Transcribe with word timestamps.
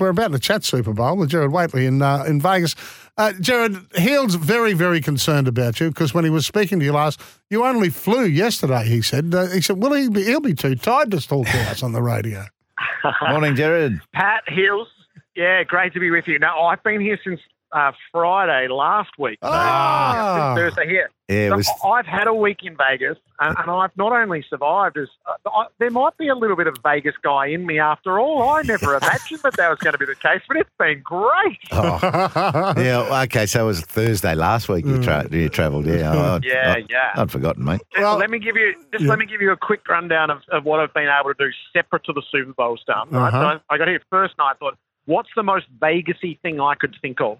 We're 0.00 0.08
about 0.08 0.32
to 0.32 0.38
chat 0.38 0.64
Super 0.64 0.92
Bowl 0.92 1.16
with 1.16 1.30
Gerard 1.30 1.52
Whateley 1.52 1.86
in 1.86 2.02
uh, 2.02 2.24
in 2.26 2.40
Vegas. 2.40 2.74
Uh, 3.16 3.32
Gerard, 3.40 3.76
Heald's 3.96 4.36
very, 4.36 4.72
very 4.72 5.00
concerned 5.00 5.48
about 5.48 5.80
you 5.80 5.88
because 5.88 6.14
when 6.14 6.24
he 6.24 6.30
was 6.30 6.46
speaking 6.46 6.78
to 6.78 6.84
you 6.84 6.92
last, 6.92 7.20
you 7.50 7.64
only 7.64 7.90
flew 7.90 8.24
yesterday. 8.24 8.84
He 8.86 9.02
said. 9.02 9.34
Uh, 9.34 9.46
he 9.48 9.60
said, 9.60 9.82
"Well, 9.82 9.92
he 9.92 10.08
be, 10.08 10.24
he'll 10.24 10.40
be 10.40 10.54
too 10.54 10.76
tired 10.76 11.10
to 11.10 11.20
talk 11.20 11.46
to 11.46 11.58
us 11.62 11.82
on 11.82 11.92
the 11.92 12.02
radio." 12.02 12.44
Morning, 13.28 13.56
Gerard. 13.56 14.00
Pat 14.14 14.42
Hills. 14.46 14.88
Yeah, 15.34 15.62
great 15.62 15.92
to 15.94 16.00
be 16.00 16.10
with 16.10 16.26
you. 16.26 16.38
Now, 16.38 16.60
I've 16.64 16.82
been 16.82 17.00
here 17.00 17.18
since 17.22 17.40
uh, 17.72 17.92
Friday 18.12 18.68
last 18.68 19.10
week. 19.18 19.38
So, 19.42 19.48
Ah. 19.50 20.54
Thursday 20.56 20.86
here. 20.86 21.10
Yeah, 21.28 21.50
So 21.50 21.56
was. 21.56 21.70
I've 21.84 22.06
had 22.06 22.26
a 22.26 22.32
week 22.32 22.60
in 22.62 22.74
Vegas, 22.76 23.18
and, 23.38 23.54
and 23.58 23.70
I've 23.70 23.94
not 23.98 24.12
only 24.12 24.42
survived 24.48 24.96
as 24.96 25.08
uh, 25.26 25.34
I, 25.50 25.66
there 25.78 25.90
might 25.90 26.16
be 26.16 26.28
a 26.28 26.34
little 26.34 26.56
bit 26.56 26.66
of 26.66 26.76
Vegas 26.82 27.14
guy 27.22 27.48
in 27.48 27.66
me 27.66 27.78
after 27.78 28.18
all. 28.18 28.48
I 28.48 28.62
never 28.62 28.96
imagined 28.96 29.40
that 29.42 29.54
that 29.58 29.68
was 29.68 29.78
going 29.80 29.92
to 29.92 29.98
be 29.98 30.06
the 30.06 30.14
case, 30.14 30.40
but 30.48 30.56
it's 30.56 30.70
been 30.78 31.02
great. 31.04 31.58
Oh, 31.72 32.72
yeah, 32.78 33.22
okay, 33.24 33.44
so 33.44 33.64
it 33.64 33.66
was 33.66 33.82
Thursday 33.82 34.34
last 34.34 34.70
week 34.70 34.86
you, 34.86 35.02
tra- 35.02 35.28
you 35.30 35.50
travelled, 35.50 35.84
yeah. 35.86 36.34
I'd, 36.36 36.44
Yeah, 36.44 36.74
I'd, 36.78 36.86
yeah. 36.88 37.10
I'd 37.16 37.30
forgotten, 37.30 37.64
mate. 37.64 37.82
Just 37.92 38.02
Well- 38.02 38.16
let 38.18 38.30
me 38.30 38.38
give 38.38 38.56
you 38.56 38.74
just 38.92 39.04
Yeah. 39.04 39.10
let 39.10 39.18
me 39.18 39.26
give 39.26 39.42
you 39.42 39.52
a 39.52 39.56
quick 39.56 39.86
rundown 39.86 40.30
of, 40.30 40.38
of 40.50 40.64
what 40.64 40.80
I've 40.80 40.94
been 40.94 41.08
able 41.08 41.34
to 41.34 41.44
do 41.46 41.50
separate 41.74 42.04
to 42.04 42.14
the 42.14 42.22
Super 42.32 42.52
Bowl 42.54 42.78
stuff. 42.78 43.08
Right? 43.10 43.28
Uh-huh. 43.28 43.40
So 43.58 43.60
I, 43.68 43.74
I 43.74 43.78
got 43.78 43.88
here 43.88 44.00
first 44.08 44.34
night. 44.38 44.52
I 44.52 44.54
thought, 44.54 44.78
what's 45.04 45.28
the 45.36 45.42
most 45.42 45.66
Vegasy 45.78 46.40
thing 46.40 46.58
I 46.60 46.74
could 46.74 46.96
think 47.02 47.20
of? 47.20 47.36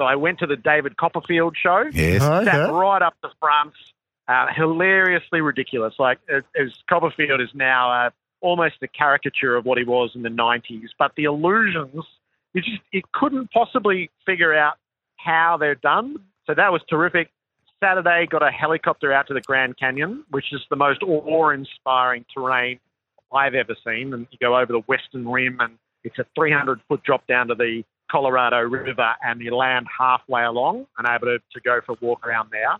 So 0.00 0.06
I 0.06 0.14
went 0.14 0.38
to 0.38 0.46
the 0.46 0.56
David 0.56 0.96
Copperfield 0.96 1.58
show. 1.62 1.84
Yes. 1.92 2.22
Okay. 2.22 2.46
sat 2.46 2.72
right 2.72 3.02
up 3.02 3.12
the 3.22 3.28
front, 3.38 3.74
uh, 4.28 4.46
hilariously 4.56 5.42
ridiculous. 5.42 5.92
Like 5.98 6.20
as, 6.34 6.72
Copperfield 6.88 7.42
is 7.42 7.50
now 7.52 8.06
uh, 8.06 8.10
almost 8.40 8.76
a 8.82 8.88
caricature 8.88 9.56
of 9.56 9.66
what 9.66 9.76
he 9.76 9.84
was 9.84 10.12
in 10.14 10.22
the 10.22 10.30
'90s, 10.30 10.88
but 10.98 11.12
the 11.18 11.24
illusions, 11.24 12.02
you 12.54 12.62
just 12.62 12.80
you 12.92 13.02
couldn't 13.12 13.50
possibly 13.50 14.08
figure 14.24 14.54
out 14.54 14.78
how 15.16 15.58
they're 15.60 15.74
done. 15.74 16.16
So 16.46 16.54
that 16.54 16.72
was 16.72 16.80
terrific. 16.88 17.28
Saturday 17.78 18.26
got 18.26 18.42
a 18.42 18.50
helicopter 18.50 19.12
out 19.12 19.26
to 19.26 19.34
the 19.34 19.42
Grand 19.42 19.78
Canyon, 19.78 20.24
which 20.30 20.46
is 20.50 20.62
the 20.70 20.76
most 20.76 21.02
awe-inspiring 21.02 22.24
terrain 22.34 22.80
I've 23.34 23.54
ever 23.54 23.76
seen. 23.86 24.14
And 24.14 24.26
you 24.30 24.38
go 24.40 24.56
over 24.56 24.72
the 24.72 24.80
western 24.86 25.28
rim, 25.28 25.58
and 25.60 25.76
it's 26.04 26.18
a 26.18 26.24
300 26.34 26.80
foot 26.88 27.02
drop 27.02 27.26
down 27.26 27.48
to 27.48 27.54
the 27.54 27.82
Colorado 28.10 28.60
River, 28.60 29.14
and 29.22 29.40
you 29.40 29.54
land 29.54 29.86
halfway 29.96 30.42
along 30.44 30.86
and 30.98 31.06
able 31.06 31.26
to, 31.26 31.38
to 31.52 31.60
go 31.60 31.80
for 31.84 31.92
a 31.92 32.04
walk 32.04 32.26
around 32.26 32.50
there. 32.50 32.76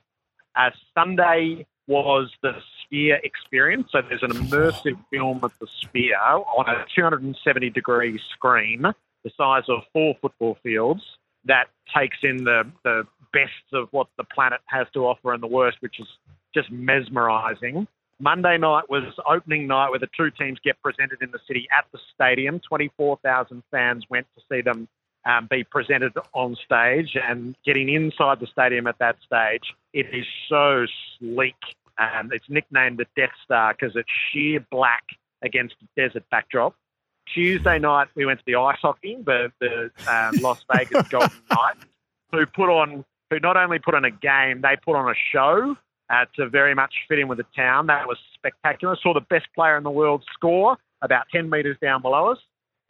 Uh, 0.56 0.70
Sunday 0.94 1.66
was 1.86 2.30
the 2.42 2.52
Sphere 2.82 3.20
experience. 3.22 3.88
So 3.92 4.00
there's 4.02 4.22
an 4.22 4.32
immersive 4.32 4.98
film 5.10 5.40
of 5.42 5.52
the 5.60 5.66
Sphere 5.80 6.16
on 6.16 6.68
a 6.68 6.84
270 6.94 7.70
degree 7.70 8.20
screen, 8.32 8.82
the 8.82 9.30
size 9.36 9.64
of 9.68 9.82
four 9.92 10.14
football 10.20 10.56
fields, 10.62 11.02
that 11.44 11.68
takes 11.96 12.18
in 12.22 12.44
the, 12.44 12.64
the 12.84 13.06
best 13.32 13.52
of 13.72 13.88
what 13.92 14.08
the 14.16 14.24
planet 14.24 14.60
has 14.66 14.86
to 14.94 15.06
offer 15.06 15.32
and 15.32 15.42
the 15.42 15.48
worst, 15.48 15.78
which 15.80 16.00
is 16.00 16.06
just 16.54 16.70
mesmerizing. 16.70 17.86
Monday 18.18 18.58
night 18.58 18.90
was 18.90 19.04
opening 19.26 19.66
night 19.66 19.90
where 19.90 19.98
the 19.98 20.08
two 20.16 20.30
teams 20.30 20.58
get 20.62 20.80
presented 20.82 21.22
in 21.22 21.30
the 21.30 21.38
city 21.46 21.66
at 21.76 21.86
the 21.90 21.98
stadium. 22.14 22.60
24,000 22.60 23.62
fans 23.70 24.04
went 24.10 24.26
to 24.36 24.42
see 24.50 24.60
them 24.60 24.88
um, 25.24 25.48
be 25.50 25.64
presented 25.64 26.12
on 26.32 26.56
stage 26.64 27.16
and 27.22 27.56
getting 27.64 27.88
inside 27.88 28.40
the 28.40 28.46
stadium 28.46 28.86
at 28.86 28.98
that 28.98 29.16
stage. 29.24 29.74
It 29.92 30.06
is 30.12 30.26
so 30.48 30.86
sleek. 31.18 31.56
Um, 31.98 32.30
it's 32.32 32.48
nicknamed 32.48 32.98
the 32.98 33.06
Death 33.16 33.34
Star 33.44 33.74
because 33.74 33.94
it's 33.96 34.08
sheer 34.32 34.64
black 34.70 35.04
against 35.42 35.74
a 35.82 36.00
desert 36.00 36.24
backdrop. 36.30 36.74
Tuesday 37.34 37.78
night, 37.78 38.08
we 38.14 38.24
went 38.26 38.40
to 38.40 38.44
the 38.46 38.56
ice 38.56 38.78
hockey, 38.80 39.16
the, 39.24 39.52
the 39.60 39.90
um, 40.10 40.36
Las 40.40 40.64
Vegas 40.74 41.08
Golden 41.10 41.30
Knights, 41.50 41.84
who 42.32 42.46
put 42.46 42.68
on, 42.70 43.04
who 43.30 43.38
not 43.40 43.56
only 43.56 43.78
put 43.78 43.94
on 43.94 44.04
a 44.04 44.10
game, 44.10 44.62
they 44.62 44.76
put 44.84 44.96
on 44.96 45.10
a 45.10 45.14
show 45.32 45.76
uh, 46.08 46.24
to 46.36 46.48
very 46.48 46.74
much 46.74 46.92
fit 47.08 47.18
in 47.18 47.28
with 47.28 47.38
the 47.38 47.46
town. 47.54 47.86
That 47.86 48.08
was 48.08 48.18
spectacular. 48.34 48.96
Saw 49.00 49.14
the 49.14 49.20
best 49.20 49.46
player 49.54 49.76
in 49.76 49.84
the 49.84 49.90
world 49.90 50.24
score 50.32 50.76
about 51.02 51.26
10 51.32 51.48
metres 51.48 51.76
down 51.80 52.02
below 52.02 52.32
us. 52.32 52.38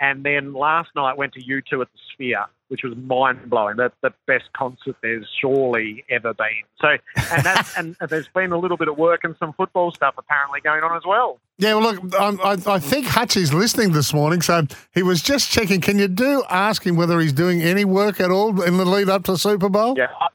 And 0.00 0.24
then 0.24 0.54
last 0.54 0.88
night 0.96 1.18
went 1.18 1.34
to 1.34 1.40
U2 1.40 1.82
at 1.82 1.88
the 1.92 1.98
Sphere, 2.14 2.46
which 2.68 2.82
was 2.82 2.96
mind 2.96 3.50
blowing. 3.50 3.76
That's 3.76 3.94
the 4.02 4.14
best 4.26 4.44
concert 4.54 4.96
there's 5.02 5.26
surely 5.40 6.04
ever 6.08 6.32
been. 6.32 6.62
So, 6.80 6.88
and 7.32 7.44
that's, 7.44 7.76
and 7.78 7.96
there's 8.08 8.28
been 8.28 8.50
a 8.52 8.58
little 8.58 8.78
bit 8.78 8.88
of 8.88 8.96
work 8.96 9.24
and 9.24 9.36
some 9.38 9.52
football 9.52 9.92
stuff 9.92 10.14
apparently 10.16 10.60
going 10.62 10.82
on 10.82 10.96
as 10.96 11.02
well. 11.06 11.38
Yeah, 11.58 11.74
well, 11.74 11.92
look, 11.92 12.14
um, 12.18 12.40
I, 12.42 12.56
I 12.66 12.78
think 12.78 13.06
Hutchie's 13.06 13.52
listening 13.52 13.92
this 13.92 14.14
morning, 14.14 14.40
so 14.40 14.62
he 14.94 15.02
was 15.02 15.20
just 15.20 15.50
checking. 15.50 15.82
Can 15.82 15.98
you 15.98 16.08
do 16.08 16.42
ask 16.48 16.86
him 16.86 16.96
whether 16.96 17.20
he's 17.20 17.34
doing 17.34 17.60
any 17.60 17.84
work 17.84 18.18
at 18.20 18.30
all 18.30 18.62
in 18.62 18.78
the 18.78 18.86
lead 18.86 19.10
up 19.10 19.24
to 19.24 19.36
Super 19.36 19.68
Bowl? 19.68 19.94
Yeah. 19.98 20.06
I- 20.18 20.28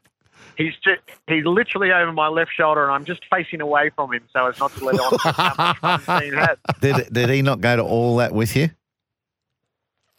He's 0.57 0.71
just, 0.75 1.01
he's 1.27 1.43
literally 1.43 1.91
over 1.91 2.13
my 2.13 2.29
left 2.29 2.51
shoulder, 2.55 2.83
and 2.85 2.93
I'm 2.93 3.03
just 3.03 3.19
facing 3.29 3.59
away 3.59 3.89
from 3.93 4.13
him 4.13 4.21
so 4.31 4.45
as 4.47 4.57
not 4.57 4.71
to 4.77 4.85
let 4.85 4.95
on 4.97 5.19
how 5.19 5.75
much 5.81 6.01
fun 6.03 6.23
he's 6.23 6.33
had. 6.33 6.55
Did, 6.79 7.11
did 7.11 7.29
he 7.29 7.41
not 7.41 7.59
go 7.59 7.75
to 7.75 7.83
all 7.83 8.15
that 8.17 8.31
with 8.31 8.55
you? 8.55 8.69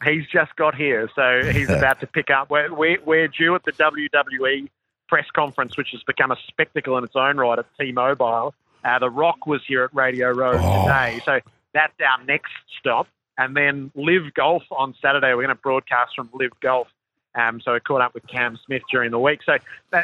He's 0.03 0.27
just 0.27 0.55
got 0.55 0.75
here, 0.75 1.09
so 1.15 1.51
he's 1.51 1.69
about 1.77 1.99
to 2.01 2.07
pick 2.07 2.29
up. 2.29 2.49
We're, 2.49 2.73
we're, 2.73 2.99
we're 3.03 3.27
due 3.27 3.55
at 3.55 3.63
the 3.63 3.71
WWE 3.71 4.69
press 5.07 5.25
conference, 5.35 5.77
which 5.77 5.89
has 5.91 6.03
become 6.03 6.31
a 6.31 6.37
spectacle 6.47 6.97
in 6.97 7.03
its 7.03 7.15
own 7.15 7.37
right 7.37 7.59
at 7.59 7.65
T-Mobile. 7.79 8.53
Uh, 8.83 8.99
the 8.99 9.09
Rock 9.09 9.47
was 9.47 9.61
here 9.67 9.83
at 9.83 9.93
Radio 9.93 10.31
Row 10.31 10.53
today, 10.53 11.19
so 11.25 11.39
that's 11.73 11.93
our 11.99 12.23
next 12.25 12.51
stop. 12.79 13.07
And 13.37 13.55
then 13.55 13.91
Live 13.95 14.33
Golf 14.33 14.63
on 14.71 14.95
Saturday. 15.01 15.27
We're 15.29 15.43
going 15.43 15.49
to 15.49 15.55
broadcast 15.55 16.13
from 16.15 16.29
Live 16.33 16.59
Golf. 16.59 16.87
Um, 17.35 17.61
so 17.61 17.75
I 17.75 17.79
caught 17.79 18.01
up 18.01 18.15
with 18.15 18.25
Cam 18.27 18.57
Smith 18.65 18.81
during 18.89 19.11
the 19.11 19.19
week. 19.19 19.41
So, 19.45 19.57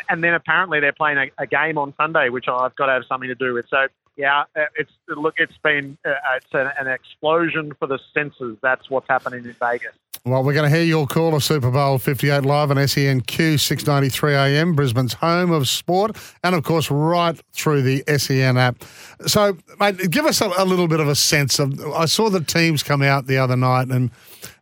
and 0.07 0.23
then 0.23 0.35
apparently 0.35 0.79
they're 0.79 0.93
playing 0.93 1.17
a, 1.17 1.31
a 1.39 1.47
game 1.47 1.79
on 1.79 1.93
Sunday, 1.97 2.29
which 2.29 2.47
I've 2.47 2.75
got 2.75 2.87
to 2.87 2.91
have 2.91 3.05
something 3.09 3.29
to 3.29 3.35
do 3.35 3.55
with. 3.55 3.65
So, 3.69 3.87
yeah, 4.15 4.43
uh, 4.55 4.65
it's 4.75 4.91
look, 5.07 5.35
it's 5.37 5.57
been 5.63 5.97
uh, 6.05 6.13
it's 6.35 6.53
an, 6.53 6.69
an 6.79 6.87
explosion 6.87 7.73
for 7.79 7.87
the 7.87 7.99
senses. 8.13 8.57
That's 8.61 8.89
what's 8.89 9.07
happening 9.09 9.45
in 9.45 9.53
Vegas. 9.53 9.93
Well, 10.25 10.41
we're 10.41 10.53
going 10.53 10.71
to 10.71 10.75
hear 10.75 10.85
your 10.85 11.05
call 11.05 11.35
of 11.35 11.43
Super 11.43 11.69
Bowl 11.69 11.97
58 11.97 12.43
live 12.43 12.71
on 12.71 12.77
SENQ 12.77 13.59
693 13.59 14.33
AM, 14.33 14.73
Brisbane's 14.73 15.15
home 15.15 15.51
of 15.51 15.67
sport, 15.67 16.15
and 16.45 16.55
of 16.55 16.63
course, 16.63 16.89
right 16.89 17.37
through 17.51 17.81
the 17.81 18.03
SEN 18.17 18.55
app. 18.55 18.85
So, 19.25 19.57
mate, 19.81 20.09
give 20.09 20.25
us 20.25 20.39
a, 20.39 20.49
a 20.57 20.63
little 20.63 20.87
bit 20.87 21.01
of 21.01 21.09
a 21.09 21.15
sense 21.15 21.59
of. 21.59 21.77
I 21.93 22.05
saw 22.05 22.29
the 22.29 22.39
teams 22.39 22.83
come 22.83 23.01
out 23.01 23.27
the 23.27 23.37
other 23.37 23.57
night, 23.57 23.89
and 23.89 24.11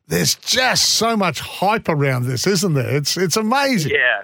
there's 0.08 0.34
just 0.36 0.92
so 0.92 1.16
much 1.16 1.42
hype 1.42 1.88
around 1.88 2.26
this, 2.26 2.48
isn't 2.48 2.74
there? 2.74 2.96
It's 2.96 3.16
it's 3.16 3.38
amazing. 3.38 3.92
Yeah, 3.92 4.24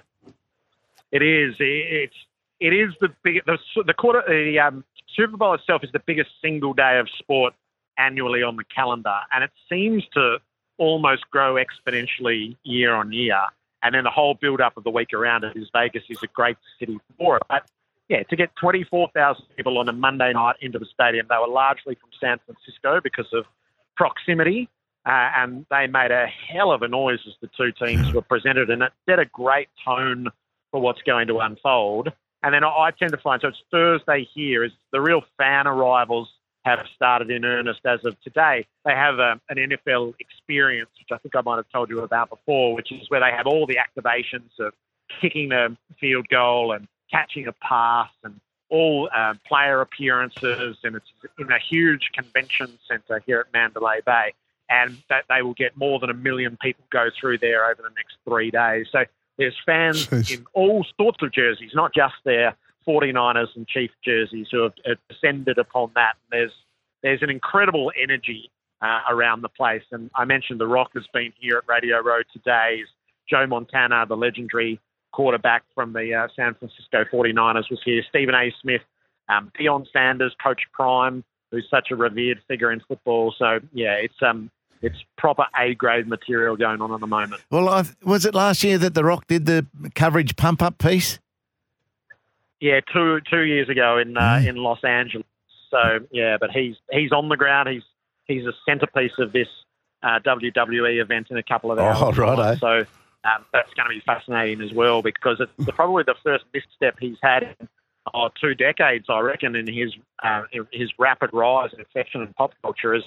It's 1.11 2.15
it 2.59 2.73
is 2.73 2.93
the 2.99 3.09
big 3.23 3.45
the 3.45 3.57
the 3.85 3.93
quarter 3.93 4.23
the 4.27 4.57
um, 4.59 4.83
Super 5.17 5.35
Bowl 5.35 5.53
itself 5.55 5.83
is 5.83 5.91
the 5.91 6.01
biggest 6.05 6.29
single 6.41 6.73
day 6.73 6.99
of 6.99 7.09
sport 7.17 7.53
annually 7.97 8.43
on 8.43 8.55
the 8.55 8.63
calendar, 8.63 9.17
and 9.33 9.43
it 9.43 9.49
seems 9.67 10.03
to 10.13 10.37
almost 10.77 11.29
grow 11.31 11.55
exponentially 11.55 12.55
year 12.63 12.93
on 12.93 13.11
year. 13.11 13.39
And 13.81 13.95
then 13.95 14.03
the 14.03 14.11
whole 14.11 14.35
build 14.35 14.61
up 14.61 14.77
of 14.77 14.83
the 14.83 14.91
week 14.91 15.13
around 15.13 15.43
it 15.43 15.57
is 15.57 15.69
Vegas 15.73 16.03
is 16.09 16.19
a 16.23 16.27
great 16.27 16.57
city 16.79 16.99
for 17.17 17.37
it. 17.37 17.43
But 17.49 17.67
yeah, 18.09 18.23
to 18.23 18.35
get 18.35 18.55
24,000 18.55 19.43
people 19.55 19.79
on 19.79 19.89
a 19.89 19.93
Monday 19.93 20.33
night 20.33 20.57
into 20.61 20.77
the 20.77 20.85
stadium, 20.85 21.25
they 21.29 21.37
were 21.37 21.51
largely 21.51 21.95
from 21.95 22.09
San 22.19 22.37
Francisco 22.45 23.01
because 23.03 23.27
of 23.33 23.45
proximity. 23.95 24.69
uh, 25.07 25.31
and 25.37 25.65
they 25.71 25.87
made 25.87 26.11
a 26.11 26.27
hell 26.27 26.71
of 26.71 26.81
a 26.81 26.87
noise 26.87 27.19
as 27.25 27.33
the 27.41 27.49
two 27.55 27.71
teams 27.71 28.11
were 28.13 28.21
presented, 28.21 28.69
and 28.69 28.83
it 28.83 28.91
set 29.07 29.19
a 29.19 29.25
great 29.25 29.69
tone 29.85 30.27
for 30.69 30.81
what's 30.81 31.01
going 31.03 31.27
to 31.27 31.39
unfold. 31.39 32.11
And 32.43 32.53
then 32.53 32.63
I 32.63 32.91
tend 32.97 33.11
to 33.11 33.17
find 33.17 33.41
so 33.41 33.49
it's 33.49 33.57
Thursday 33.71 34.27
here 34.33 34.63
is 34.63 34.71
the 34.91 35.01
real 35.01 35.21
fan 35.37 35.67
arrivals 35.67 36.29
have 36.65 36.85
started 36.95 37.31
in 37.31 37.45
earnest 37.45 37.79
as 37.85 38.03
of 38.05 38.19
today. 38.21 38.67
They 38.85 38.91
have 38.91 39.19
a, 39.19 39.39
an 39.49 39.57
NFL 39.57 40.13
experience, 40.19 40.89
which 40.99 41.07
I 41.11 41.17
think 41.17 41.35
I 41.35 41.41
might 41.41 41.55
have 41.55 41.69
told 41.73 41.89
you 41.89 42.01
about 42.01 42.29
before, 42.29 42.75
which 42.75 42.91
is 42.91 43.09
where 43.09 43.21
they 43.21 43.31
have 43.31 43.47
all 43.47 43.65
the 43.65 43.77
activations 43.77 44.59
of 44.59 44.73
kicking 45.21 45.49
the 45.49 45.77
field 45.99 46.27
goal 46.27 46.73
and 46.73 46.87
catching 47.09 47.47
a 47.47 47.53
pass 47.53 48.09
and 48.23 48.39
all 48.69 49.09
uh, 49.15 49.33
player 49.47 49.79
appearances, 49.79 50.77
and 50.83 50.97
it's 50.97 51.07
in 51.39 51.49
a 51.49 51.59
huge 51.59 52.09
convention 52.13 52.77
centre 52.85 53.23
here 53.25 53.39
at 53.39 53.53
Mandalay 53.53 54.01
Bay 54.05 54.33
and 54.69 54.97
that 55.09 55.23
they 55.29 55.41
will 55.41 55.53
get 55.53 55.77
more 55.77 55.99
than 55.99 56.09
a 56.09 56.13
million 56.13 56.57
people 56.61 56.83
go 56.91 57.09
through 57.19 57.37
there 57.37 57.65
over 57.65 57.81
the 57.81 57.93
next 57.95 58.17
three 58.25 58.51
days. 58.51 58.87
So 58.91 59.05
there's 59.37 59.55
fans 59.65 60.07
Jeez. 60.07 60.37
in 60.37 60.45
all 60.53 60.85
sorts 60.99 61.19
of 61.21 61.31
jerseys, 61.31 61.71
not 61.73 61.93
just 61.93 62.15
their 62.25 62.55
49ers 62.87 63.55
and 63.55 63.67
Chief 63.67 63.91
jerseys 64.03 64.47
who 64.51 64.63
have, 64.63 64.73
descended 65.09 65.57
upon 65.57 65.91
that. 65.95 66.15
And 66.31 66.39
there's 66.39 66.51
there's 67.03 67.21
an 67.21 67.29
incredible 67.29 67.91
energy 68.01 68.49
uh, 68.81 69.01
around 69.09 69.41
the 69.41 69.49
place. 69.49 69.83
And 69.91 70.09
I 70.15 70.25
mentioned 70.25 70.59
The 70.59 70.67
Rock 70.67 70.91
has 70.95 71.05
been 71.13 71.31
here 71.39 71.57
at 71.57 71.63
Radio 71.67 72.01
Row 72.01 72.21
today. 72.33 72.83
Joe 73.29 73.45
Montana, 73.45 74.05
the 74.07 74.17
legendary 74.17 74.79
quarterback 75.11 75.63
from 75.75 75.93
the 75.93 76.13
uh, 76.13 76.27
San 76.35 76.55
Francisco 76.55 77.03
49ers, 77.11 77.69
was 77.69 77.79
here. 77.83 78.03
Stephen 78.09 78.33
A. 78.33 78.53
Smith, 78.61 78.81
um, 79.29 79.51
Deion 79.59 79.85
Sanders, 79.91 80.35
Coach 80.41 80.61
Prime, 80.73 81.23
who's 81.51 81.67
such 81.69 81.89
a 81.91 81.95
revered 81.95 82.39
figure 82.47 82.71
in 82.71 82.81
football. 82.87 83.33
So 83.37 83.59
yeah, 83.73 83.93
it's 83.93 84.21
um 84.21 84.49
it's 84.81 84.97
proper 85.17 85.45
A 85.57 85.73
grade 85.75 86.07
material 86.07 86.55
going 86.55 86.81
on 86.81 86.93
at 86.93 86.99
the 86.99 87.07
moment. 87.07 87.41
Well, 87.49 87.69
I've, 87.69 87.95
was 88.03 88.25
it 88.25 88.35
last 88.35 88.63
year 88.63 88.77
that 88.77 88.93
The 88.93 89.03
Rock 89.03 89.27
did 89.27 89.45
the 89.45 89.65
coverage 89.95 90.35
pump 90.35 90.61
up 90.61 90.77
piece? 90.77 91.19
Yeah, 92.59 92.79
two 92.91 93.21
two 93.29 93.41
years 93.41 93.69
ago 93.69 93.97
in 93.97 94.17
uh, 94.17 94.21
mm. 94.21 94.47
in 94.47 94.55
Los 94.55 94.83
Angeles. 94.83 95.25
So 95.69 95.99
yeah, 96.11 96.37
but 96.39 96.49
he's 96.51 96.75
he's 96.91 97.11
on 97.11 97.29
the 97.29 97.37
ground. 97.37 97.69
He's 97.69 97.83
he's 98.25 98.45
a 98.45 98.53
centerpiece 98.67 99.11
of 99.19 99.31
this 99.31 99.47
uh, 100.01 100.19
WWE 100.25 101.01
event 101.01 101.27
in 101.29 101.37
a 101.37 101.43
couple 101.43 101.71
of 101.71 101.77
hours. 101.77 101.97
Oh, 101.99 102.11
right. 102.13 102.57
So 102.57 102.79
um, 103.23 103.45
that's 103.53 103.73
going 103.73 103.89
to 103.89 103.93
be 103.93 104.01
fascinating 104.05 104.61
as 104.61 104.73
well 104.73 105.01
because 105.01 105.39
it's 105.39 105.69
probably 105.71 106.03
the 106.03 106.15
first 106.23 106.45
misstep 106.53 106.97
he's 106.99 107.17
had 107.21 107.43
in 107.43 107.67
oh, 108.13 108.29
two 108.39 108.55
decades, 108.55 109.05
I 109.09 109.19
reckon, 109.19 109.55
in 109.55 109.67
his 109.67 109.93
uh, 110.23 110.43
his 110.71 110.89
rapid 110.97 111.31
rise 111.33 111.71
in 111.73 111.81
affection 111.81 112.21
and 112.21 112.35
pop 112.35 112.53
culture. 112.61 112.93
Is 112.93 113.03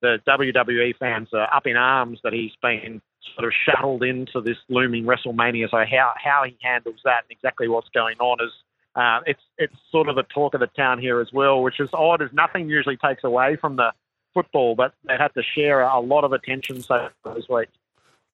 the 0.00 0.18
WWE 0.26 0.96
fans 0.98 1.28
are 1.32 1.52
up 1.54 1.66
in 1.66 1.76
arms 1.76 2.20
that 2.24 2.32
he's 2.32 2.52
been 2.62 3.00
sort 3.34 3.46
of 3.46 3.52
shuttled 3.64 4.02
into 4.02 4.40
this 4.40 4.56
looming 4.68 5.04
WrestleMania. 5.04 5.70
So 5.70 5.78
how 5.78 6.12
how 6.22 6.44
he 6.46 6.56
handles 6.62 7.00
that 7.04 7.24
and 7.24 7.30
exactly 7.30 7.68
what's 7.68 7.88
going 7.90 8.18
on 8.18 8.38
is 8.44 8.52
uh, 8.96 9.20
it's 9.26 9.42
it's 9.58 9.74
sort 9.90 10.08
of 10.08 10.16
the 10.16 10.24
talk 10.24 10.54
of 10.54 10.60
the 10.60 10.66
town 10.68 10.98
here 10.98 11.20
as 11.20 11.28
well, 11.32 11.62
which 11.62 11.80
is 11.80 11.88
odd 11.92 12.22
as 12.22 12.30
nothing 12.32 12.68
usually 12.68 12.96
takes 12.96 13.24
away 13.24 13.56
from 13.56 13.76
the 13.76 13.92
football, 14.34 14.74
but 14.74 14.94
they 15.06 15.16
had 15.16 15.32
to 15.34 15.42
share 15.54 15.82
a 15.82 16.00
lot 16.00 16.24
of 16.24 16.32
attention 16.32 16.82
so 16.82 17.08
this 17.34 17.48
week. 17.48 17.68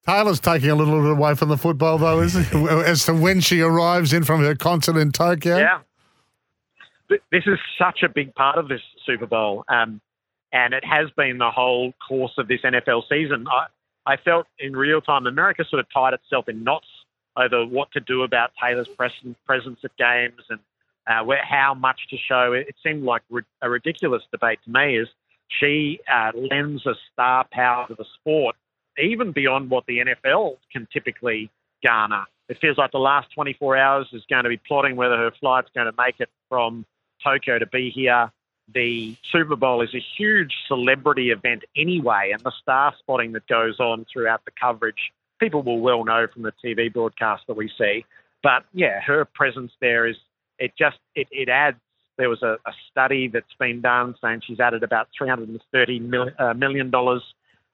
Taylor's 0.06 0.38
taking 0.38 0.70
a 0.70 0.74
little 0.74 1.02
bit 1.02 1.10
away 1.10 1.34
from 1.34 1.48
the 1.48 1.56
football, 1.56 1.98
though, 1.98 2.20
is 2.20 2.36
it? 2.36 2.54
As 2.54 3.04
to 3.06 3.14
when 3.14 3.40
she 3.40 3.60
arrives 3.60 4.12
in 4.12 4.22
from 4.22 4.40
her 4.40 4.54
concert 4.54 4.96
in 4.96 5.10
Tokyo. 5.10 5.56
Yeah, 5.56 5.80
this 7.08 7.44
is 7.46 7.58
such 7.78 8.02
a 8.02 8.08
big 8.08 8.34
part 8.34 8.56
of 8.56 8.68
this 8.68 8.80
Super 9.04 9.26
Bowl. 9.26 9.64
Um, 9.68 10.00
and 10.52 10.75
it 10.75 10.84
has 10.84 11.10
been 11.16 11.38
the 11.38 11.50
whole 11.50 11.93
course 12.06 12.32
of 12.38 12.48
this 12.48 12.60
NFL 12.62 13.02
season. 13.08 13.46
I, 13.48 13.66
I 14.12 14.16
felt 14.16 14.46
in 14.58 14.75
real 14.76 15.00
time 15.00 15.26
America 15.26 15.64
sort 15.69 15.81
of 15.81 15.87
tied 15.93 16.14
itself 16.14 16.48
in 16.48 16.64
knots 16.64 16.87
over 17.37 17.66
what 17.66 17.90
to 17.93 18.00
do 18.00 18.22
about 18.22 18.50
Taylor's 18.62 18.88
presence 18.88 19.78
at 19.84 19.96
games 19.96 20.43
and 20.48 20.60
uh, 21.06 21.25
where, 21.25 21.44
how 21.44 21.75
much 21.75 22.00
to 22.10 22.16
show. 22.16 22.52
It, 22.52 22.69
it 22.69 22.76
seemed 22.82 23.04
like 23.04 23.22
a 23.62 23.70
ridiculous 23.70 24.22
debate 24.31 24.58
to 24.64 24.70
me. 24.70 24.98
Is 24.98 25.08
she 25.48 26.00
uh, 26.12 26.32
lends 26.34 26.87
a 26.87 26.94
star 27.12 27.46
power 27.52 27.87
to 27.88 27.94
the 27.94 28.04
sport 28.19 28.56
even 28.99 29.32
beyond 29.32 29.70
what 29.70 29.84
the 29.87 29.99
NFL 29.99 30.56
can 30.72 30.88
typically 30.92 31.50
garner. 31.84 32.25
It 32.49 32.58
feels 32.60 32.78
like 32.78 32.92
the 32.92 32.99
last 32.99 33.28
24 33.34 33.76
hours 33.76 34.08
is 34.12 34.22
going 34.31 34.44
to 34.44 34.49
be 34.49 34.60
plotting 34.66 34.96
whether 34.96 35.16
her 35.16 35.32
flight's 35.38 35.69
going 35.75 35.87
to 35.87 35.94
make 35.99 36.20
it 36.20 36.31
from 36.49 36.87
Tokyo 37.22 37.58
to 37.58 37.66
be 37.66 37.90
here 37.90 38.31
the 38.72 39.16
Super 39.30 39.56
Bowl 39.56 39.80
is 39.80 39.94
a 39.94 40.04
huge 40.16 40.54
celebrity 40.66 41.30
event 41.30 41.64
anyway, 41.76 42.30
and 42.32 42.42
the 42.42 42.52
star 42.60 42.94
spotting 42.98 43.32
that 43.32 43.46
goes 43.46 43.78
on 43.78 44.06
throughout 44.12 44.44
the 44.44 44.50
coverage, 44.60 45.12
people 45.38 45.62
will 45.62 45.80
well 45.80 46.04
know 46.04 46.26
from 46.32 46.42
the 46.42 46.52
TV 46.64 46.92
broadcast 46.92 47.44
that 47.46 47.56
we 47.56 47.70
see. 47.78 48.04
But 48.42 48.64
yeah, 48.72 49.00
her 49.00 49.24
presence 49.24 49.72
there 49.80 50.06
is 50.06 50.16
it 50.58 50.72
just 50.78 50.98
it, 51.14 51.28
it 51.30 51.48
adds. 51.48 51.78
There 52.18 52.30
was 52.30 52.42
a, 52.42 52.56
a 52.64 52.72
study 52.90 53.28
that's 53.28 53.52
been 53.58 53.82
done 53.82 54.14
saying 54.22 54.40
she's 54.46 54.58
added 54.58 54.82
about 54.82 55.08
three 55.16 55.28
hundred 55.28 55.50
and 55.50 55.60
thirty 55.70 56.00
mil, 56.00 56.30
uh, 56.38 56.54
million 56.54 56.90
dollars 56.90 57.22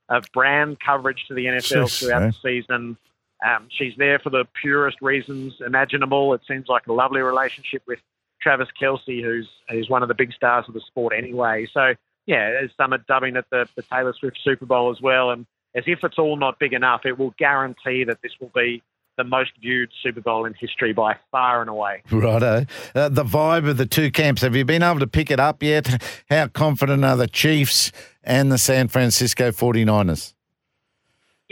of 0.09 0.25
brand 0.35 0.79
coverage 0.81 1.25
to 1.29 1.35
the 1.35 1.45
NFL 1.47 1.85
Jeez, 1.85 2.01
throughout 2.01 2.21
the 2.21 2.37
season. 2.43 2.97
Um, 3.45 3.69
she's 3.71 3.95
there 3.97 4.19
for 4.19 4.31
the 4.31 4.45
purest 4.61 4.99
reasons 5.01 5.55
imaginable. 5.65 6.35
It 6.35 6.43
seems 6.47 6.69
like 6.69 6.87
a 6.87 6.93
lovely 6.93 7.21
relationship 7.21 7.83
with 7.87 7.99
Travis 8.43 8.69
Kelce, 8.81 9.23
who's 9.23 9.49
who's 9.69 9.89
one 9.89 10.03
of 10.03 10.09
the 10.09 10.15
big 10.15 10.33
stars 10.33 10.65
of 10.69 10.75
the 10.75 10.81
sport 10.81 11.15
anyway. 11.17 11.67
So 11.73 11.95
yeah, 12.27 12.61
as 12.63 12.71
some 12.77 12.93
are 12.93 12.99
dubbing 12.99 13.37
it 13.37 13.45
the, 13.51 13.67
the 13.77 13.83
Taylor 13.83 14.15
Swift 14.19 14.39
Super 14.43 14.67
Bowl 14.67 14.91
as 14.91 15.01
well. 15.01 15.31
And 15.31 15.47
as 15.75 15.85
if 15.87 16.01
it's 16.05 16.19
all 16.19 16.37
not 16.37 16.59
big 16.59 16.73
enough, 16.73 17.03
it 17.05 17.19
will 17.19 17.35
guarantee 17.39 18.05
that 18.05 18.19
this 18.23 18.33
will 18.41 18.53
be 18.55 18.83
the 19.19 19.25
most 19.25 19.51
viewed 19.61 19.91
Super 20.03 20.21
Bowl 20.21 20.45
in 20.47 20.55
history 20.55 20.93
by 20.93 21.17
far 21.31 21.61
and 21.61 21.69
away. 21.69 22.03
Righto. 22.11 22.65
Uh, 22.95 23.09
the 23.09 23.25
vibe 23.25 23.69
of 23.69 23.77
the 23.77 23.87
two 23.87 24.11
camps, 24.11 24.43
have 24.43 24.57
you 24.57 24.65
been 24.65 24.83
able 24.83 25.01
to 25.01 25.07
pick 25.07 25.31
it 25.31 25.39
up 25.39 25.63
yet? 25.63 26.03
How 26.31 26.49
confident 26.49 27.05
are 27.05 27.17
the 27.17 27.27
Chiefs 27.27 27.93
and 28.25 28.51
the 28.51 28.59
San 28.59 28.89
Francisco 28.89 29.51
49ers? 29.51 30.35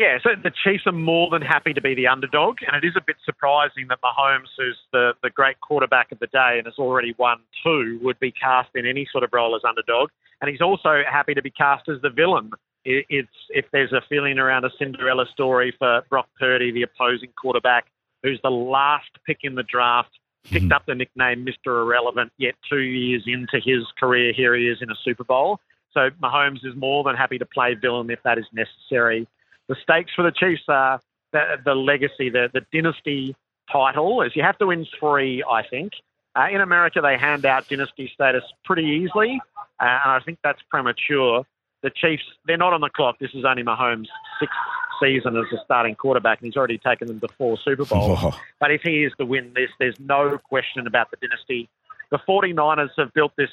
Yeah, 0.01 0.17
so 0.23 0.31
the 0.43 0.51
Chiefs 0.65 0.85
are 0.87 0.93
more 0.93 1.29
than 1.29 1.43
happy 1.43 1.75
to 1.75 1.81
be 1.83 1.95
the 1.95 2.07
underdog, 2.07 2.57
and 2.67 2.83
it 2.83 2.89
is 2.89 2.95
a 2.97 3.03
bit 3.07 3.17
surprising 3.23 3.89
that 3.91 3.99
Mahomes, 4.01 4.49
who's 4.57 4.79
the, 4.95 5.13
the 5.23 5.29
great 5.29 5.61
quarterback 5.61 6.11
of 6.11 6.19
the 6.21 6.27
day 6.29 6.57
and 6.57 6.65
has 6.65 6.79
already 6.79 7.15
won 7.19 7.41
two, 7.63 8.01
would 8.03 8.19
be 8.19 8.33
cast 8.33 8.71
in 8.75 8.87
any 8.87 9.07
sort 9.13 9.25
of 9.25 9.31
role 9.31 9.55
as 9.55 9.61
underdog. 9.63 10.09
And 10.41 10.51
he's 10.51 10.63
also 10.63 11.03
happy 11.07 11.35
to 11.35 11.43
be 11.43 11.51
cast 11.51 11.87
as 11.91 12.01
the 12.01 12.09
villain. 12.09 12.51
It's 12.87 13.29
if 13.51 13.67
there's 13.75 13.93
a 13.93 14.01
feeling 14.09 14.39
around 14.39 14.65
a 14.65 14.71
Cinderella 14.79 15.27
story 15.35 15.75
for 15.79 16.01
Brock 16.09 16.29
Purdy, 16.39 16.73
the 16.73 16.81
opposing 16.81 17.35
quarterback, 17.39 17.85
who's 18.23 18.41
the 18.43 18.51
last 18.51 19.11
pick 19.27 19.41
in 19.43 19.55
the 19.55 19.65
draft, 19.65 20.19
picked 20.45 20.65
mm-hmm. 20.65 20.73
up 20.73 20.87
the 20.87 20.95
nickname 20.95 21.45
Mr. 21.45 21.83
Irrelevant, 21.83 22.33
yet 22.39 22.55
two 22.71 22.81
years 22.81 23.25
into 23.27 23.61
his 23.63 23.85
career, 23.99 24.33
here 24.33 24.57
he 24.57 24.67
is 24.67 24.79
in 24.81 24.89
a 24.91 24.97
Super 25.05 25.25
Bowl. 25.25 25.61
So 25.93 26.09
Mahomes 26.23 26.65
is 26.65 26.75
more 26.75 27.05
than 27.05 27.17
happy 27.17 27.37
to 27.37 27.45
play 27.45 27.75
villain 27.75 28.09
if 28.09 28.23
that 28.23 28.39
is 28.39 28.47
necessary 28.55 29.29
the 29.71 29.77
stakes 29.85 30.11
for 30.15 30.23
the 30.23 30.33
Chiefs 30.33 30.65
are 30.67 31.01
the, 31.33 31.57
the 31.65 31.77
legacy, 31.77 32.29
the, 32.29 32.51
the 32.53 32.63
dynasty 32.73 33.37
title, 33.73 34.21
is 34.23 34.35
you 34.35 34.43
have 34.43 34.59
to 34.59 34.67
win 34.67 34.85
three, 34.99 35.45
I 35.49 35.63
think. 35.63 35.93
Uh, 36.35 36.49
in 36.51 36.61
America, 36.61 37.01
they 37.01 37.17
hand 37.17 37.47
out 37.47 37.69
dynasty 37.69 38.11
status 38.13 38.43
pretty 38.65 38.83
easily, 38.83 39.41
uh, 39.81 39.85
and 40.05 40.13
I 40.13 40.21
think 40.27 40.41
that's 40.43 40.61
premature. 40.69 41.45
The 41.83 41.91
Chiefs, 41.91 42.25
they're 42.47 42.57
not 42.57 42.73
on 42.73 42.81
the 42.81 42.91
clock. 42.91 43.21
This 43.21 43.31
is 43.33 43.45
only 43.45 43.63
Mahomes' 43.63 44.09
sixth 44.41 44.57
season 45.01 45.37
as 45.37 45.45
a 45.53 45.63
starting 45.65 45.95
quarterback, 45.95 46.41
and 46.41 46.47
he's 46.47 46.57
already 46.57 46.79
taken 46.79 47.07
them 47.07 47.21
to 47.21 47.29
four 47.39 47.57
Super 47.65 47.85
Bowls. 47.85 48.35
But 48.59 48.73
if 48.73 48.83
he 48.83 49.05
is 49.05 49.13
to 49.19 49.25
win 49.25 49.53
this, 49.55 49.71
there's 49.79 49.99
no 50.01 50.37
question 50.37 50.87
about 50.89 51.13
the 51.13 51.17
dynasty. 51.17 51.69
The 52.11 52.19
49ers 52.29 52.91
have 52.99 53.15
built 53.15 53.33
this 53.37 53.51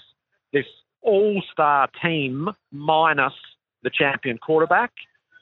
this 0.51 0.65
all-star 1.01 1.89
team 2.01 2.49
minus 2.71 3.33
the 3.83 3.91
champion 3.91 4.39
quarterback, 4.39 4.91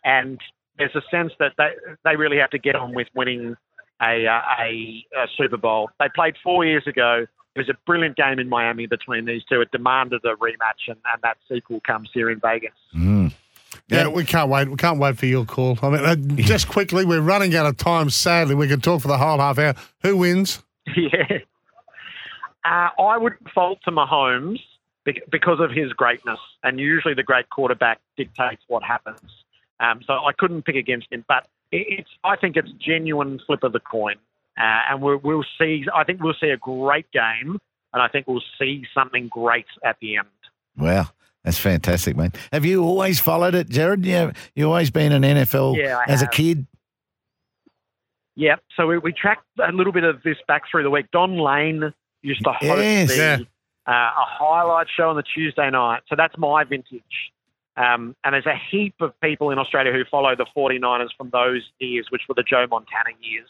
and 0.03 0.39
there's 0.77 0.95
a 0.95 1.01
sense 1.09 1.31
that 1.39 1.53
they 1.57 1.71
they 2.03 2.15
really 2.15 2.37
have 2.37 2.49
to 2.51 2.59
get 2.59 2.75
on 2.75 2.93
with 2.93 3.07
winning 3.15 3.55
a, 4.01 4.27
uh, 4.27 4.41
a, 4.59 5.05
a 5.15 5.27
Super 5.37 5.57
Bowl. 5.57 5.89
They 5.99 6.07
played 6.13 6.35
four 6.43 6.65
years 6.65 6.83
ago. 6.87 7.25
It 7.55 7.59
was 7.59 7.69
a 7.69 7.77
brilliant 7.85 8.17
game 8.17 8.39
in 8.39 8.49
Miami 8.49 8.85
between 8.85 9.25
these 9.25 9.41
two. 9.49 9.61
It 9.61 9.71
demanded 9.71 10.21
a 10.25 10.35
rematch, 10.35 10.87
and, 10.87 10.97
and 11.13 11.21
that 11.23 11.37
sequel 11.49 11.79
comes 11.87 12.09
here 12.13 12.29
in 12.29 12.39
Vegas. 12.41 12.71
Mm. 12.95 13.31
Yeah, 13.87 14.03
yeah, 14.03 14.07
we 14.09 14.25
can't 14.25 14.49
wait. 14.49 14.69
We 14.69 14.75
can't 14.75 14.99
wait 14.99 15.17
for 15.17 15.25
your 15.25 15.45
call. 15.45 15.77
I 15.81 15.89
mean, 15.89 16.05
uh, 16.05 16.15
just 16.35 16.67
quickly, 16.67 17.05
we're 17.05 17.21
running 17.21 17.55
out 17.55 17.65
of 17.65 17.77
time. 17.77 18.09
Sadly, 18.09 18.55
we 18.55 18.67
can 18.67 18.81
talk 18.81 19.01
for 19.01 19.07
the 19.07 19.17
whole 19.17 19.37
half 19.37 19.57
hour. 19.57 19.75
Who 20.03 20.17
wins? 20.17 20.61
Yeah, 20.95 21.39
uh, 22.63 22.89
I 23.01 23.17
would 23.17 23.33
fault 23.53 23.79
to 23.85 23.91
Mahomes 23.91 24.59
because 25.03 25.59
of 25.59 25.71
his 25.71 25.93
greatness, 25.93 26.39
and 26.63 26.79
usually 26.79 27.13
the 27.13 27.23
great 27.23 27.49
quarterback 27.49 27.99
dictates 28.17 28.61
what 28.67 28.83
happens. 28.83 29.19
Um, 29.79 30.01
so 30.07 30.13
I 30.13 30.31
couldn't 30.37 30.63
pick 30.63 30.75
against 30.75 31.11
him, 31.11 31.25
but 31.27 31.47
it's 31.71 32.09
I 32.23 32.35
think 32.35 32.55
it's 32.55 32.71
genuine 32.73 33.39
flip 33.45 33.63
of 33.63 33.73
the 33.73 33.79
coin, 33.79 34.15
uh, 34.57 34.61
and 34.89 35.01
we'll, 35.01 35.17
we'll 35.17 35.45
see. 35.59 35.85
I 35.93 36.03
think 36.03 36.21
we'll 36.21 36.33
see 36.39 36.49
a 36.49 36.57
great 36.57 37.11
game, 37.11 37.59
and 37.93 38.01
I 38.01 38.07
think 38.07 38.27
we'll 38.27 38.43
see 38.59 38.85
something 38.93 39.27
great 39.27 39.65
at 39.83 39.97
the 39.99 40.17
end. 40.17 40.27
Well, 40.77 41.11
That's 41.43 41.57
fantastic, 41.57 42.15
mate. 42.15 42.35
Have 42.53 42.65
you 42.65 42.83
always 42.83 43.19
followed 43.19 43.55
it, 43.55 43.69
Gerard? 43.69 44.05
Yeah, 44.05 44.31
you 44.55 44.65
always 44.65 44.91
been 44.91 45.11
an 45.11 45.23
NFL 45.23 45.77
Yeah, 45.77 45.97
I 45.97 46.11
as 46.11 46.21
a 46.21 46.27
kid. 46.27 46.65
Yeah. 48.35 48.55
So 48.75 48.87
we, 48.87 48.97
we 48.97 49.13
tracked 49.13 49.45
a 49.65 49.71
little 49.71 49.93
bit 49.93 50.03
of 50.03 50.21
this 50.23 50.37
back 50.47 50.63
through 50.69 50.83
the 50.83 50.89
week. 50.89 51.05
Don 51.11 51.37
Lane 51.37 51.93
used 52.21 52.43
to 52.43 52.51
host 52.51 52.63
Yes. 52.63 53.09
the, 53.09 53.15
Yeah. 53.15 53.37
uh, 53.87 53.91
a 53.91 54.25
highlight 54.25 54.87
show 54.95 55.09
on 55.09 55.15
the 55.15 55.23
Tuesday 55.23 55.69
night. 55.69 56.01
So 56.09 56.15
that's 56.17 56.37
my 56.37 56.63
vintage. 56.65 57.03
Um, 57.77 58.15
and 58.23 58.33
there's 58.33 58.45
a 58.45 58.55
heap 58.71 58.95
of 59.01 59.19
people 59.19 59.51
in 59.51 59.59
Australia 59.59 59.91
who 59.91 60.03
follow 60.09 60.35
the 60.35 60.45
49ers 60.55 61.09
from 61.17 61.29
those 61.31 61.61
years, 61.79 62.07
which 62.09 62.21
were 62.29 62.35
the 62.35 62.43
Joe 62.43 62.65
Montana 62.69 63.09
years. 63.21 63.49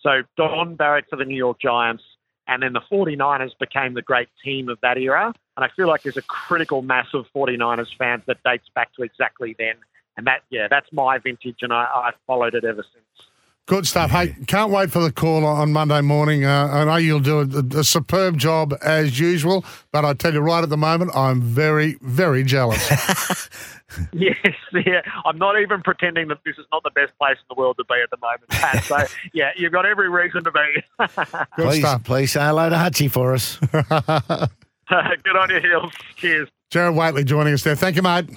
So 0.00 0.22
Don 0.36 0.76
Barrett 0.76 1.06
for 1.10 1.16
the 1.16 1.24
New 1.24 1.36
York 1.36 1.60
Giants, 1.60 2.02
and 2.48 2.62
then 2.62 2.72
the 2.72 2.80
49ers 2.80 3.58
became 3.58 3.94
the 3.94 4.02
great 4.02 4.28
team 4.42 4.68
of 4.68 4.78
that 4.80 4.96
era. 4.98 5.34
And 5.56 5.64
I 5.64 5.68
feel 5.74 5.88
like 5.88 6.02
there's 6.02 6.16
a 6.16 6.22
critical 6.22 6.82
mass 6.82 7.08
of 7.12 7.26
49ers 7.34 7.94
fans 7.98 8.22
that 8.26 8.38
dates 8.44 8.68
back 8.74 8.94
to 8.94 9.02
exactly 9.02 9.54
then. 9.58 9.74
And 10.16 10.26
that, 10.26 10.42
yeah, 10.48 10.68
that's 10.68 10.90
my 10.92 11.18
vintage, 11.18 11.58
and 11.60 11.72
I, 11.72 11.84
I 11.84 12.10
followed 12.26 12.54
it 12.54 12.64
ever 12.64 12.84
since. 12.94 13.28
Good 13.66 13.86
stuff. 13.86 14.12
Hey, 14.12 14.36
can't 14.46 14.70
wait 14.70 14.92
for 14.92 15.00
the 15.00 15.10
call 15.10 15.44
on 15.44 15.72
Monday 15.72 16.00
morning. 16.00 16.44
Uh, 16.44 16.68
I 16.70 16.84
know 16.84 16.96
you'll 16.96 17.18
do 17.18 17.40
a, 17.40 17.78
a 17.80 17.84
superb 17.84 18.38
job 18.38 18.72
as 18.80 19.18
usual, 19.18 19.64
but 19.90 20.04
I 20.04 20.14
tell 20.14 20.32
you 20.32 20.40
right 20.40 20.62
at 20.62 20.70
the 20.70 20.76
moment, 20.76 21.10
I'm 21.16 21.40
very, 21.40 21.98
very 22.00 22.44
jealous. 22.44 23.48
Yes, 24.12 24.36
yeah. 24.72 25.00
I'm 25.24 25.38
not 25.38 25.60
even 25.60 25.80
pretending 25.80 26.28
that 26.28 26.38
this 26.44 26.58
is 26.58 26.66
not 26.72 26.82
the 26.82 26.90
best 26.90 27.16
place 27.18 27.36
in 27.38 27.54
the 27.54 27.58
world 27.58 27.76
to 27.78 27.84
be 27.84 27.94
at 28.02 28.10
the 28.10 28.16
moment, 28.20 28.48
Pat. 28.50 28.84
So, 28.84 28.98
yeah, 29.32 29.50
you've 29.56 29.72
got 29.72 29.86
every 29.86 30.10
reason 30.10 30.44
to 30.44 30.50
be. 30.50 30.82
Good 30.98 31.46
please, 31.56 31.80
stuff. 31.80 32.04
please 32.04 32.32
say 32.32 32.40
hello 32.40 32.68
to 32.68 32.76
Hutchie 32.76 33.10
for 33.10 33.34
us. 33.34 33.58
Good 33.60 35.36
on 35.36 35.50
your 35.50 35.60
heels. 35.60 35.92
Cheers. 36.16 36.48
Gerard 36.70 36.96
Whateley 36.96 37.24
joining 37.24 37.54
us 37.54 37.62
there. 37.62 37.76
Thank 37.76 37.96
you, 37.96 38.02
mate. 38.02 38.28